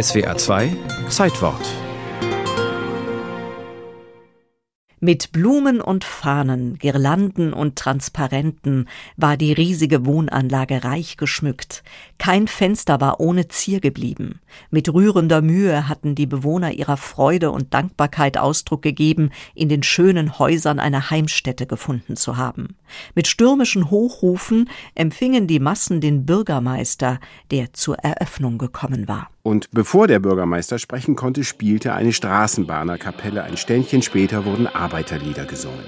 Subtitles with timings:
[0.00, 0.74] SWA 2
[1.10, 1.60] Zeitwort
[5.00, 11.82] Mit Blumen und Fahnen, Girlanden und Transparenten war die riesige Wohnanlage reich geschmückt.
[12.16, 14.40] Kein Fenster war ohne Zier geblieben.
[14.70, 20.38] Mit rührender Mühe hatten die Bewohner ihrer Freude und Dankbarkeit Ausdruck gegeben, in den schönen
[20.38, 22.76] Häusern eine Heimstätte gefunden zu haben.
[23.14, 27.20] Mit stürmischen Hochrufen empfingen die Massen den Bürgermeister,
[27.50, 29.28] der zur Eröffnung gekommen war.
[29.42, 33.42] Und bevor der Bürgermeister sprechen konnte, spielte eine Straßenbahnerkapelle.
[33.42, 35.84] Ein Ständchen später wurden Arbeiterlieder gesungen.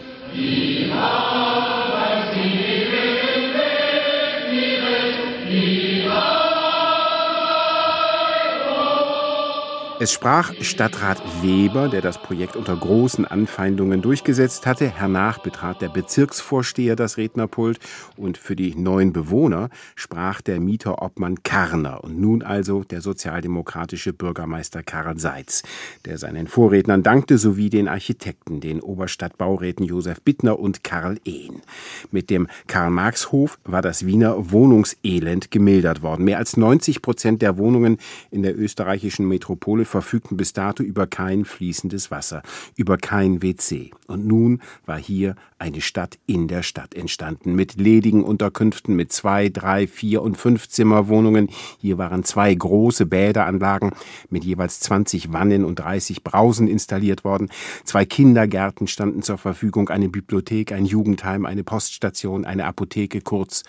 [10.05, 14.87] Es sprach Stadtrat Weber, der das Projekt unter großen Anfeindungen durchgesetzt hatte.
[14.87, 17.79] Hernach betrat der Bezirksvorsteher das Rednerpult
[18.19, 24.83] und für die neuen Bewohner sprach der Mieterobmann Karner und nun also der sozialdemokratische Bürgermeister
[24.83, 25.63] Karl Seitz,
[26.05, 31.63] der seinen Vorrednern dankte, sowie den Architekten, den Oberstadtbauräten Josef Bittner und Karl Ehn.
[32.11, 36.27] Mit dem Karl-Marx-Hof war das Wiener Wohnungselend gemildert worden.
[36.27, 37.97] Mehr als 90 Prozent der Wohnungen
[38.31, 42.43] in der österreichischen Metropole verfügten bis dato über kein fließendes Wasser,
[42.75, 43.93] über kein WC.
[44.09, 49.51] Und nun war hier eine Stadt in der Stadt entstanden, mit ledigen Unterkünften, mit zwei,
[49.51, 51.49] drei, vier und fünf Zimmerwohnungen.
[51.79, 53.93] Hier waren zwei große Bäderanlagen
[54.31, 57.49] mit jeweils 20 Wannen und 30 Brausen installiert worden.
[57.85, 63.63] Zwei Kindergärten standen zur Verfügung, eine Bibliothek, ein Jugendheim, eine Poststation, eine Apotheke, kurz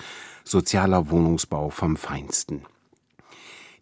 [0.44, 2.64] sozialer Wohnungsbau vom Feinsten.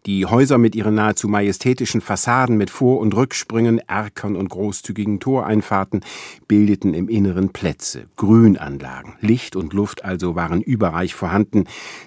[0.05, 6.01] Die Häuser mit ihren nahezu majestätischen Fassaden mit Vor- und Rücksprüngen, Erkern und großzügigen Toreinfahrten
[6.49, 9.13] bildeten im Inneren Plätze, Grünanlagen.
[9.21, 11.63] Licht und Luft also waren überreich vorhanden,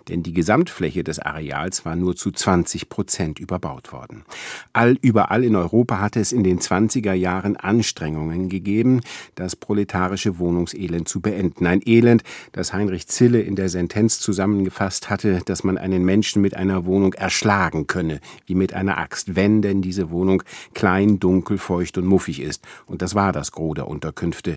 [0.08, 4.24] denn die Gesamtfläche des Areals war nur zu 20 Prozent überbaut worden.
[4.74, 9.00] All überall in Europa hatte es in den 20er Jahren Anstrengungen gegeben,
[9.36, 11.67] das proletarische Wohnungselend zu beenden.
[11.67, 16.55] Ein Elend, das Heinrich Zille in der Sentenz zusammengefasst hatte, dass man einen Menschen mit
[16.55, 20.42] einer Wohnung erschlagen könne, wie mit einer Axt, wenn denn diese Wohnung
[20.74, 22.64] klein, dunkel, feucht und muffig ist.
[22.86, 24.57] Und das war das Gros der Unterkünfte,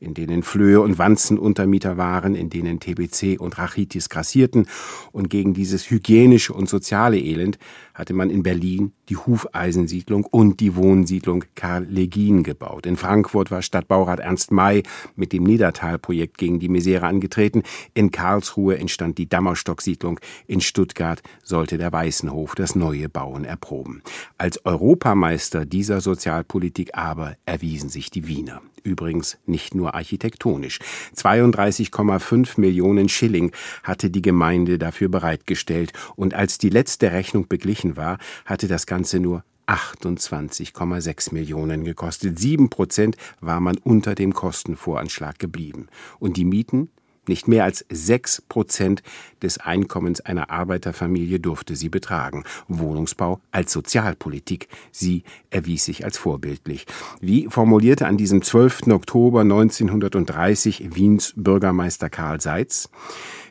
[0.00, 4.66] in denen Flöhe und Wanzen Untermieter waren, in denen TBC und Rachitis grassierten.
[5.12, 7.58] Und gegen dieses hygienische und soziale Elend
[8.00, 12.86] hatte man in Berlin die Hufeisensiedlung und die Wohnsiedlung Karl Legin gebaut.
[12.86, 14.82] In Frankfurt war Stadtbaurat Ernst May
[15.16, 17.62] mit dem Niedertalprojekt gegen die Misere angetreten.
[17.92, 20.18] In Karlsruhe entstand die Dammerstocksiedlung.
[20.46, 24.02] In Stuttgart sollte der Weißenhof das neue Bauen erproben.
[24.38, 28.62] Als Europameister dieser Sozialpolitik aber erwiesen sich die Wiener.
[28.82, 30.78] Übrigens nicht nur architektonisch.
[31.16, 35.92] 32,5 Millionen Schilling hatte die Gemeinde dafür bereitgestellt.
[36.16, 42.38] Und als die letzte Rechnung beglichen München war, hatte das Ganze nur 28,6 Millionen gekostet.
[42.38, 45.86] Sieben Prozent war man unter dem Kostenvoranschlag geblieben.
[46.18, 46.90] Und die Mieten?
[47.28, 49.02] Nicht mehr als sechs Prozent
[49.42, 52.44] des Einkommens einer Arbeiterfamilie durfte sie betragen.
[52.66, 54.68] Wohnungsbau als Sozialpolitik.
[54.90, 56.86] Sie erwies sich als vorbildlich.
[57.20, 58.88] Wie formulierte an diesem 12.
[58.88, 62.88] Oktober 1930 Wiens Bürgermeister Karl Seitz,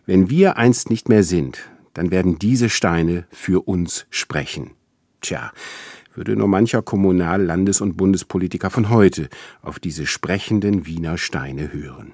[0.07, 4.71] wenn wir einst nicht mehr sind, dann werden diese Steine für uns sprechen.
[5.21, 5.51] Tja,
[6.13, 9.29] würde nur mancher Kommunal-, Landes- und Bundespolitiker von heute
[9.61, 12.13] auf diese sprechenden Wiener Steine hören.